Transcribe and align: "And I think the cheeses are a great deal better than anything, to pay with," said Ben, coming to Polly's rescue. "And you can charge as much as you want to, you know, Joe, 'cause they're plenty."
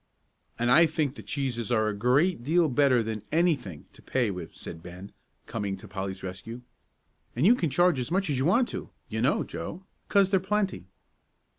"And 0.57 0.71
I 0.71 0.87
think 0.87 1.13
the 1.13 1.21
cheeses 1.21 1.71
are 1.71 1.87
a 1.87 1.93
great 1.93 2.43
deal 2.43 2.69
better 2.69 3.03
than 3.03 3.21
anything, 3.31 3.85
to 3.93 4.01
pay 4.01 4.31
with," 4.31 4.55
said 4.55 4.81
Ben, 4.81 5.11
coming 5.45 5.77
to 5.77 5.87
Polly's 5.87 6.23
rescue. 6.23 6.61
"And 7.35 7.45
you 7.45 7.53
can 7.53 7.69
charge 7.69 7.99
as 7.99 8.09
much 8.09 8.27
as 8.27 8.39
you 8.39 8.45
want 8.45 8.67
to, 8.69 8.89
you 9.09 9.21
know, 9.21 9.43
Joe, 9.43 9.83
'cause 10.09 10.31
they're 10.31 10.39
plenty." 10.39 10.85